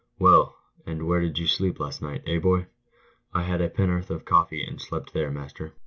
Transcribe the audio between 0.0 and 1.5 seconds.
""Well, and where did you